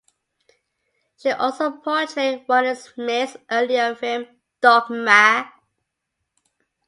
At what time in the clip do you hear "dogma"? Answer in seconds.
4.59-5.53